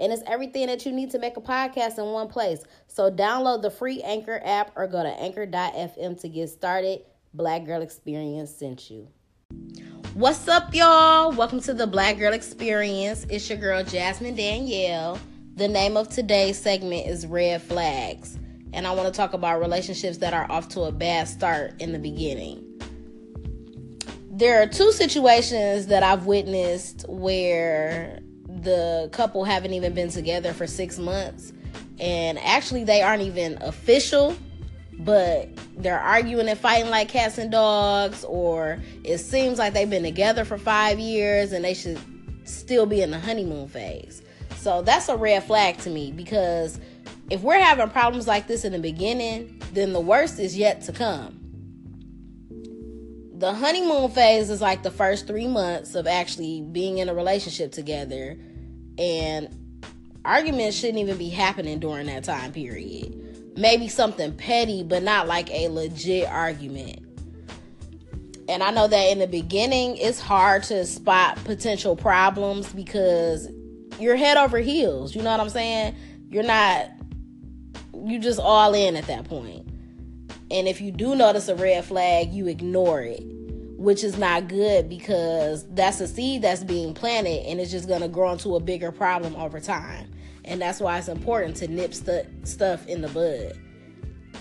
And 0.00 0.14
it's 0.14 0.22
everything 0.26 0.66
that 0.68 0.86
you 0.86 0.92
need 0.92 1.10
to 1.10 1.18
make 1.18 1.36
a 1.36 1.42
podcast 1.42 1.98
in 1.98 2.06
one 2.06 2.28
place. 2.28 2.64
So 2.86 3.10
download 3.10 3.60
the 3.60 3.70
free 3.70 4.00
Anchor 4.00 4.40
app 4.42 4.72
or 4.74 4.86
go 4.86 5.02
to 5.02 5.10
anchor.fm 5.10 6.18
to 6.22 6.28
get 6.28 6.48
started. 6.48 7.02
Black 7.34 7.66
Girl 7.66 7.82
Experience 7.82 8.50
sent 8.50 8.90
you. 8.90 9.08
What's 10.14 10.48
up, 10.48 10.74
y'all? 10.74 11.32
Welcome 11.32 11.60
to 11.60 11.74
the 11.74 11.86
Black 11.86 12.18
Girl 12.18 12.32
Experience. 12.32 13.26
It's 13.28 13.46
your 13.50 13.58
girl, 13.58 13.84
Jasmine 13.84 14.36
Danielle. 14.36 15.18
The 15.56 15.68
name 15.68 15.98
of 15.98 16.08
today's 16.08 16.58
segment 16.58 17.06
is 17.06 17.26
Red 17.26 17.60
Flags. 17.60 18.38
And 18.72 18.86
I 18.86 18.94
want 18.94 19.12
to 19.12 19.16
talk 19.16 19.34
about 19.34 19.60
relationships 19.60 20.16
that 20.18 20.32
are 20.32 20.50
off 20.50 20.70
to 20.70 20.84
a 20.84 20.92
bad 20.92 21.28
start 21.28 21.74
in 21.78 21.92
the 21.92 21.98
beginning 21.98 22.66
there 24.40 24.62
are 24.62 24.66
two 24.66 24.90
situations 24.90 25.88
that 25.88 26.02
I've 26.02 26.24
witnessed 26.24 27.04
where 27.10 28.20
the 28.62 29.08
couple 29.12 29.44
haven't 29.44 29.72
even 29.72 29.94
been 29.94 30.10
together 30.10 30.52
for 30.52 30.66
six 30.66 30.98
months, 30.98 31.52
and 31.98 32.38
actually 32.38 32.84
they 32.84 33.02
aren't 33.02 33.22
even 33.22 33.60
official, 33.62 34.36
but 34.98 35.48
they're 35.76 36.00
arguing 36.00 36.48
and 36.48 36.58
fighting 36.58 36.90
like 36.90 37.08
cats 37.08 37.38
and 37.38 37.50
dogs, 37.50 38.24
or 38.24 38.78
it 39.04 39.18
seems 39.18 39.58
like 39.58 39.72
they've 39.72 39.90
been 39.90 40.02
together 40.02 40.44
for 40.44 40.58
five 40.58 40.98
years 40.98 41.52
and 41.52 41.64
they 41.64 41.74
should 41.74 41.98
still 42.44 42.86
be 42.86 43.02
in 43.02 43.10
the 43.10 43.18
honeymoon 43.18 43.68
phase. 43.68 44.22
So 44.56 44.82
that's 44.82 45.08
a 45.08 45.16
red 45.16 45.44
flag 45.44 45.78
to 45.78 45.90
me 45.90 46.12
because 46.12 46.78
if 47.30 47.42
we're 47.42 47.60
having 47.60 47.88
problems 47.88 48.26
like 48.26 48.46
this 48.46 48.64
in 48.64 48.72
the 48.72 48.78
beginning, 48.78 49.62
then 49.72 49.92
the 49.92 50.00
worst 50.00 50.38
is 50.38 50.56
yet 50.56 50.82
to 50.82 50.92
come 50.92 51.39
the 53.40 53.54
honeymoon 53.54 54.10
phase 54.10 54.50
is 54.50 54.60
like 54.60 54.82
the 54.82 54.90
first 54.90 55.26
three 55.26 55.46
months 55.46 55.94
of 55.94 56.06
actually 56.06 56.60
being 56.60 56.98
in 56.98 57.08
a 57.08 57.14
relationship 57.14 57.72
together 57.72 58.36
and 58.98 59.48
arguments 60.26 60.76
shouldn't 60.76 60.98
even 60.98 61.16
be 61.16 61.30
happening 61.30 61.78
during 61.78 62.06
that 62.06 62.22
time 62.22 62.52
period. 62.52 63.56
Maybe 63.56 63.88
something 63.88 64.36
petty 64.36 64.82
but 64.82 65.02
not 65.02 65.26
like 65.26 65.50
a 65.50 65.68
legit 65.68 66.28
argument. 66.28 66.98
And 68.46 68.62
i 68.62 68.70
know 68.70 68.86
that 68.86 69.04
in 69.10 69.20
the 69.20 69.26
beginning 69.26 69.96
it's 69.96 70.20
hard 70.20 70.64
to 70.64 70.84
spot 70.84 71.42
potential 71.44 71.96
problems 71.96 72.70
because 72.74 73.48
you're 73.98 74.16
head 74.16 74.36
over 74.36 74.58
heels 74.58 75.14
you 75.14 75.22
know 75.22 75.30
what 75.30 75.40
i'm 75.40 75.48
saying? 75.48 75.96
You're 76.28 76.42
not 76.42 76.90
you 78.04 78.18
just 78.18 78.38
all 78.38 78.74
in 78.74 78.96
at 78.96 79.06
that 79.06 79.24
point 79.24 79.69
and 80.50 80.66
if 80.66 80.80
you 80.80 80.90
do 80.90 81.14
notice 81.14 81.48
a 81.48 81.54
red 81.54 81.84
flag, 81.84 82.32
you 82.32 82.48
ignore 82.48 83.02
it, 83.02 83.22
which 83.76 84.02
is 84.02 84.18
not 84.18 84.48
good 84.48 84.88
because 84.88 85.64
that's 85.74 86.00
a 86.00 86.08
seed 86.08 86.42
that's 86.42 86.64
being 86.64 86.92
planted 86.92 87.46
and 87.46 87.60
it's 87.60 87.70
just 87.70 87.86
going 87.86 88.00
to 88.00 88.08
grow 88.08 88.32
into 88.32 88.56
a 88.56 88.60
bigger 88.60 88.90
problem 88.90 89.36
over 89.36 89.60
time. 89.60 90.10
And 90.44 90.60
that's 90.60 90.80
why 90.80 90.98
it's 90.98 91.08
important 91.08 91.56
to 91.56 91.68
nip 91.68 91.94
st- 91.94 92.48
stuff 92.48 92.86
in 92.88 93.00
the 93.00 93.08
bud. 93.08 93.58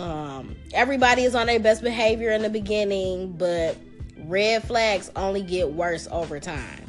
Um, 0.00 0.56
everybody 0.72 1.24
is 1.24 1.34
on 1.34 1.46
their 1.46 1.60
best 1.60 1.82
behavior 1.82 2.30
in 2.30 2.42
the 2.42 2.48
beginning, 2.48 3.32
but 3.32 3.76
red 4.24 4.62
flags 4.62 5.10
only 5.16 5.42
get 5.42 5.72
worse 5.72 6.08
over 6.10 6.40
time 6.40 6.79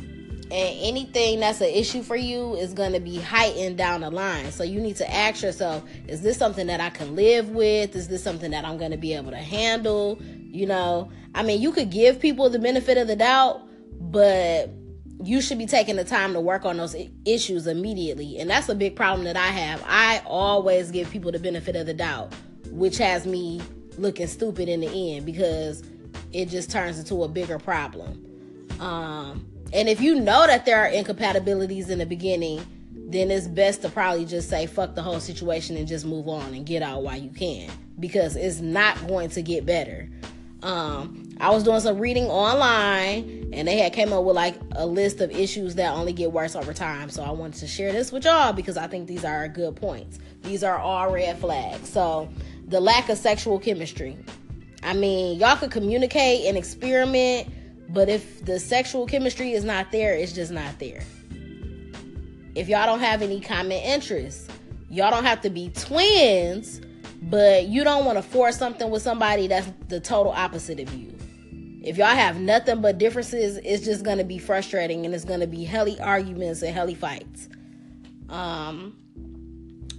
and 0.51 0.77
anything 0.81 1.39
that's 1.39 1.61
an 1.61 1.69
issue 1.69 2.03
for 2.03 2.17
you 2.17 2.55
is 2.55 2.73
going 2.73 2.91
to 2.91 2.99
be 2.99 3.15
heightened 3.15 3.77
down 3.77 4.01
the 4.01 4.11
line. 4.11 4.51
So 4.51 4.63
you 4.63 4.81
need 4.81 4.97
to 4.97 5.09
ask 5.09 5.41
yourself, 5.41 5.81
is 6.09 6.21
this 6.21 6.37
something 6.37 6.67
that 6.67 6.81
I 6.81 6.89
can 6.89 7.15
live 7.15 7.51
with? 7.51 7.95
Is 7.95 8.09
this 8.09 8.21
something 8.21 8.51
that 8.51 8.65
I'm 8.65 8.77
going 8.77 8.91
to 8.91 8.97
be 8.97 9.13
able 9.13 9.31
to 9.31 9.37
handle? 9.37 10.21
You 10.21 10.65
know, 10.65 11.09
I 11.33 11.43
mean, 11.43 11.61
you 11.61 11.71
could 11.71 11.89
give 11.89 12.19
people 12.19 12.49
the 12.49 12.59
benefit 12.59 12.97
of 12.97 13.07
the 13.07 13.15
doubt, 13.15 13.61
but 14.01 14.69
you 15.23 15.39
should 15.39 15.57
be 15.57 15.67
taking 15.67 15.95
the 15.95 16.03
time 16.03 16.33
to 16.33 16.41
work 16.41 16.65
on 16.65 16.75
those 16.75 16.97
issues 17.23 17.65
immediately. 17.65 18.37
And 18.37 18.49
that's 18.49 18.67
a 18.67 18.75
big 18.75 18.97
problem 18.97 19.23
that 19.23 19.37
I 19.37 19.47
have. 19.47 19.81
I 19.87 20.21
always 20.25 20.91
give 20.91 21.09
people 21.11 21.31
the 21.31 21.39
benefit 21.39 21.77
of 21.77 21.85
the 21.85 21.93
doubt, 21.93 22.33
which 22.71 22.97
has 22.97 23.25
me 23.25 23.61
looking 23.97 24.27
stupid 24.27 24.67
in 24.67 24.81
the 24.81 25.15
end 25.15 25.25
because 25.25 25.83
it 26.33 26.49
just 26.49 26.69
turns 26.69 26.99
into 26.99 27.23
a 27.23 27.29
bigger 27.29 27.57
problem. 27.57 28.25
Um, 28.81 29.47
and 29.73 29.87
if 29.87 30.01
you 30.01 30.15
know 30.15 30.47
that 30.47 30.65
there 30.65 30.79
are 30.81 30.87
incompatibilities 30.87 31.89
in 31.89 31.99
the 31.99 32.05
beginning, 32.05 32.65
then 33.11 33.31
it's 33.31 33.47
best 33.47 33.81
to 33.81 33.89
probably 33.89 34.25
just 34.25 34.49
say 34.49 34.65
fuck 34.65 34.95
the 34.95 35.01
whole 35.01 35.19
situation 35.19 35.77
and 35.77 35.87
just 35.87 36.05
move 36.05 36.27
on 36.27 36.53
and 36.53 36.65
get 36.65 36.81
out 36.81 37.03
while 37.03 37.17
you 37.17 37.29
can 37.29 37.69
because 37.99 38.35
it's 38.35 38.59
not 38.59 39.07
going 39.07 39.29
to 39.29 39.41
get 39.41 39.65
better. 39.65 40.09
Um, 40.63 41.29
I 41.39 41.49
was 41.49 41.63
doing 41.63 41.79
some 41.79 41.97
reading 41.99 42.25
online 42.25 43.49
and 43.51 43.67
they 43.67 43.77
had 43.77 43.93
came 43.93 44.13
up 44.13 44.23
with 44.23 44.35
like 44.35 44.55
a 44.73 44.85
list 44.85 45.19
of 45.19 45.31
issues 45.31 45.75
that 45.75 45.93
only 45.93 46.13
get 46.13 46.31
worse 46.31 46.55
over 46.55 46.73
time. 46.73 47.09
So 47.09 47.23
I 47.23 47.31
wanted 47.31 47.59
to 47.61 47.67
share 47.67 47.91
this 47.91 48.11
with 48.11 48.25
y'all 48.25 48.53
because 48.53 48.77
I 48.77 48.87
think 48.87 49.07
these 49.07 49.25
are 49.25 49.47
good 49.47 49.75
points. 49.75 50.19
These 50.43 50.63
are 50.63 50.77
all 50.77 51.11
red 51.11 51.39
flags. 51.39 51.89
So 51.89 52.29
the 52.67 52.79
lack 52.79 53.09
of 53.09 53.17
sexual 53.17 53.59
chemistry. 53.59 54.17
I 54.83 54.93
mean, 54.93 55.39
y'all 55.39 55.57
could 55.57 55.71
communicate 55.71 56.45
and 56.45 56.57
experiment 56.57 57.47
but 57.93 58.09
if 58.09 58.45
the 58.45 58.59
sexual 58.59 59.05
chemistry 59.05 59.53
is 59.53 59.63
not 59.63 59.91
there, 59.91 60.13
it's 60.13 60.33
just 60.33 60.51
not 60.51 60.79
there. 60.79 61.03
If 62.55 62.67
y'all 62.67 62.85
don't 62.85 62.99
have 62.99 63.21
any 63.21 63.39
common 63.39 63.77
interests, 63.77 64.47
y'all 64.89 65.11
don't 65.11 65.23
have 65.23 65.41
to 65.41 65.49
be 65.49 65.69
twins, 65.69 66.81
but 67.23 67.67
you 67.67 67.83
don't 67.83 68.05
want 68.05 68.17
to 68.17 68.21
force 68.21 68.57
something 68.57 68.89
with 68.89 69.01
somebody 69.01 69.47
that's 69.47 69.69
the 69.87 69.99
total 69.99 70.31
opposite 70.31 70.79
of 70.79 70.93
you. 70.93 71.15
If 71.83 71.97
y'all 71.97 72.07
have 72.07 72.39
nothing 72.39 72.81
but 72.81 72.97
differences, 72.97 73.57
it's 73.57 73.83
just 73.83 74.03
gonna 74.03 74.23
be 74.23 74.37
frustrating 74.37 75.05
and 75.05 75.15
it's 75.15 75.25
gonna 75.25 75.47
be 75.47 75.63
helly 75.63 75.99
arguments 75.99 76.61
and 76.61 76.73
helly 76.73 76.93
fights. 76.93 77.49
Um, 78.29 78.95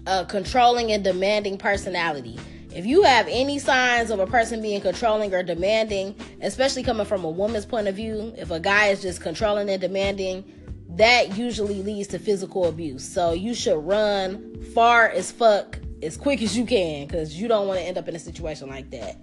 a 0.06 0.24
controlling 0.24 0.92
and 0.92 1.03
demanding 1.03 1.59
personality. 1.59 2.38
If 2.75 2.87
you 2.87 3.03
have 3.03 3.27
any 3.28 3.59
signs 3.59 4.10
of 4.10 4.19
a 4.19 4.27
person 4.27 4.62
being 4.62 4.81
controlling 4.81 5.34
or 5.34 5.43
demanding, 5.43 6.15
especially 6.41 6.83
coming 6.83 7.05
from 7.05 7.25
a 7.25 7.31
woman's 7.31 7.66
point 7.66 7.87
of 7.87 7.94
view, 7.94 8.33
if 8.37 8.50
a 8.50 8.59
guy 8.59 8.87
is 8.88 9.03
just 9.03 9.21
controlling 9.21 9.69
and 9.69 9.81
demanding, 9.81 10.44
that 10.97 11.37
usually 11.37 11.83
leads 11.83 12.09
to 12.09 12.19
physical 12.19 12.66
abuse. 12.66 13.06
So 13.06 13.33
you 13.33 13.55
should 13.55 13.78
run 13.78 14.62
far 14.75 15.09
as 15.09 15.31
fuck 15.31 15.78
as 16.03 16.16
quick 16.16 16.43
as 16.43 16.56
you 16.56 16.65
can 16.65 17.06
because 17.06 17.38
you 17.38 17.47
don't 17.47 17.66
want 17.66 17.78
to 17.78 17.84
end 17.84 17.99
up 17.99 18.09
in 18.09 18.16
a 18.16 18.19
situation 18.19 18.69
like 18.69 18.91
that. 18.91 19.19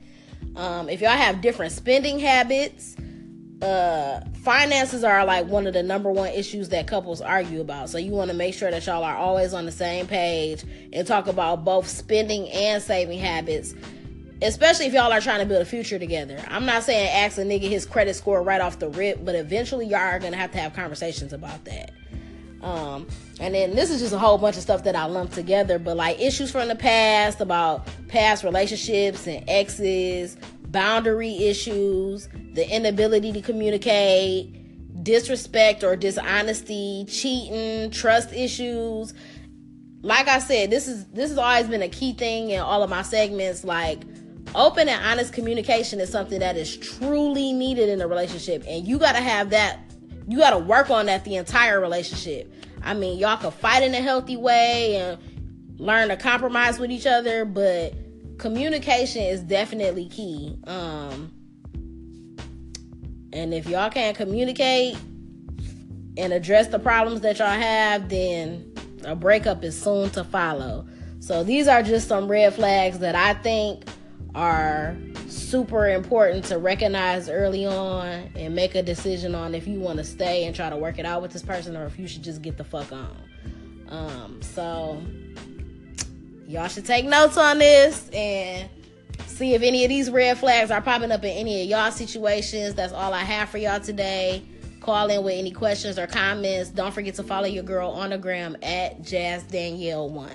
Um, 0.56 0.90
if 0.90 1.02
y'all 1.02 1.12
have 1.12 1.42
different 1.42 1.72
spending 1.72 2.20
habits, 2.20 2.96
uh 3.62 4.22
finances 4.44 5.04
are 5.04 5.26
like 5.26 5.46
one 5.48 5.68
of 5.68 5.74
the 5.74 5.84
number 5.84 6.12
one 6.12 6.30
issues 6.30 6.70
that 6.70 6.88
couples 6.88 7.22
argue 7.22 7.62
about. 7.62 7.90
So 7.90 7.98
you 7.98 8.12
want 8.12 8.32
to 8.32 8.36
make 8.36 8.54
sure 8.54 8.72
that 8.72 8.86
y'all 8.86 9.04
are 9.04 9.16
always 9.16 9.54
on 9.54 9.66
the 9.66 9.72
same 9.72 10.08
page 10.08 10.64
and 10.94 11.06
talk 11.06 11.28
about 11.28 11.66
both 11.66 11.88
spending 11.88 12.50
and 12.50 12.82
saving 12.82 13.20
habits 13.20 13.74
especially 14.42 14.86
if 14.86 14.94
y'all 14.94 15.12
are 15.12 15.20
trying 15.20 15.40
to 15.40 15.46
build 15.46 15.62
a 15.62 15.66
future 15.66 16.00
together. 16.00 16.42
I'm 16.48 16.66
not 16.66 16.84
saying 16.84 17.10
ask 17.10 17.38
a 17.38 17.42
nigga 17.42 17.70
his 17.70 17.86
credit 17.86 18.16
score 18.16 18.42
right 18.42 18.62
off 18.62 18.80
the 18.80 18.90
rip 18.90 19.24
but 19.26 19.36
eventually 19.36 19.86
y'all 19.86 20.00
are 20.00 20.20
gonna 20.20 20.38
have 20.38 20.52
to 20.52 20.58
have 20.58 20.74
conversations 20.74 21.34
about 21.34 21.66
that. 21.66 21.92
Um 22.62 23.08
and 23.40 23.56
then 23.56 23.76
this 23.76 23.90
is 23.90 24.02
just 24.02 24.14
a 24.14 24.20
whole 24.20 24.38
bunch 24.38 24.58
of 24.58 24.62
stuff 24.62 24.84
that 24.84 24.96
i 24.96 25.06
lumped 25.06 25.34
together 25.34 25.80
but 25.80 25.96
like 25.96 26.20
issues 26.20 26.52
from 26.52 26.68
the 26.68 26.76
past 26.76 27.40
about 27.40 27.88
past 28.10 28.44
relationships 28.44 29.28
and 29.28 29.44
exes 29.48 30.36
boundary 30.72 31.36
issues, 31.46 32.30
the 32.54 32.68
inability 32.70 33.32
to 33.34 33.42
communicate, 33.42 35.04
disrespect 35.04 35.84
or 35.84 35.96
dishonesty, 35.96 37.06
cheating, 37.08 37.92
trust 37.92 38.34
issues. 38.34 39.14
Like 40.02 40.28
I 40.28 40.40
said, 40.40 40.70
this 40.70 40.88
is 40.88 41.06
this 41.08 41.30
has 41.30 41.38
always 41.38 41.68
been 41.68 41.82
a 41.82 41.90
key 41.90 42.14
thing 42.14 42.52
in 42.52 42.60
all 42.60 42.84
of 42.84 42.90
my 42.90 43.02
segments 43.02 43.64
like 43.64 44.02
open 44.56 44.90
and 44.90 45.06
honest 45.06 45.34
communication 45.34 46.00
is 46.00 46.10
something 46.10 46.40
that 46.40 46.58
is 46.58 46.78
truly 46.78 47.54
needed 47.54 47.90
in 47.90 48.02
a 48.02 48.08
relationship 48.08 48.64
and 48.68 48.88
you 48.88 48.98
got 48.98 49.12
to 49.12 49.22
have 49.22 49.52
that 49.52 49.80
you 50.28 50.38
got 50.38 50.52
to 50.52 50.60
work 50.60 50.90
on 50.90 51.08
that 51.08 51.26
the 51.26 51.36
entire 51.36 51.82
relationship. 51.82 52.54
I 52.84 52.94
mean, 52.94 53.18
y'all 53.18 53.38
can 53.38 53.52
fight 53.52 53.84
in 53.84 53.94
a 53.96 54.02
healthy 54.02 54.38
way 54.38 54.96
and 54.96 55.18
learn 55.80 56.10
to 56.10 56.18
compromise 56.18 56.80
with 56.80 56.92
each 56.92 57.08
other, 57.08 57.46
but 57.46 57.94
communication 58.40 59.22
is 59.22 59.42
definitely 59.42 60.08
key. 60.08 60.58
Um, 60.66 61.32
and 63.32 63.54
if 63.54 63.68
y'all 63.68 63.92
can't 63.92 64.18
communicate 64.18 64.98
and 66.18 66.34
address 66.34 66.68
the 66.68 66.80
problems 66.80 67.22
that 67.22 67.38
y'all 67.38 67.48
have, 67.48 68.10
then 68.10 68.74
a 69.06 69.16
breakup 69.16 69.64
is 69.64 69.80
soon 69.80 70.10
to 70.12 70.24
follow. 70.24 70.88
So 71.20 71.44
these 71.44 71.68
are 71.68 71.84
just 71.84 72.08
some 72.08 72.28
red 72.28 72.56
flags 72.56 73.00
that 73.00 73.14
I 73.14 73.36
think 73.36 73.84
are 74.34 74.98
super 75.28 75.90
important 75.90 76.46
to 76.46 76.58
recognize 76.58 77.30
early 77.30 77.66
on 77.66 78.30
and 78.36 78.56
make 78.56 78.76
a 78.76 78.82
decision 78.82 79.36
on 79.36 79.54
if 79.54 79.68
you 79.68 79.80
want 79.80 79.98
to 79.98 80.04
stay 80.04 80.46
and 80.46 80.56
try 80.56 80.70
to 80.70 80.78
work 80.78 80.98
it 80.98 81.06
out 81.06 81.22
with 81.22 81.32
this 81.32 81.44
person 81.44 81.76
or 81.76 81.86
if 81.86 82.00
you 82.00 82.08
should 82.08 82.24
just 82.24 82.42
get 82.42 82.58
the 82.58 82.64
fuck 82.64 82.92
on. 82.92 83.16
Um, 83.90 84.42
so 84.42 85.02
y'all 86.50 86.68
should 86.68 86.86
take 86.86 87.06
notes 87.06 87.38
on 87.38 87.60
this 87.60 88.10
and 88.12 88.68
see 89.28 89.54
if 89.54 89.62
any 89.62 89.86
of 89.86 89.90
these 89.90 90.10
red 90.10 90.36
flags 90.36 90.72
are 90.72 90.82
popping 90.82 91.12
up 91.12 91.24
in 91.24 91.30
any 91.30 91.62
of 91.62 91.70
y'all 91.70 91.92
situations. 91.92 92.74
That's 92.74 92.92
all 92.92 93.14
I 93.14 93.24
have 93.24 93.50
for 93.50 93.60
y'all 93.60 93.80
today. 93.80 94.44
Call 94.82 95.12
in 95.12 95.24
with 95.24 95.36
any 95.36 95.52
questions 95.52 96.00
or 96.00 96.08
comments. 96.08 96.72
Don't 96.72 96.92
forget 96.92 97.14
to 97.16 97.24
follow 97.24 97.46
your 97.46 97.64
girl 97.64 97.92
on 97.92 98.10
the 98.10 98.18
gram 98.18 98.58
at 98.64 99.04
Jazz 99.04 99.44
Danielle 99.44 100.10
One. 100.10 100.32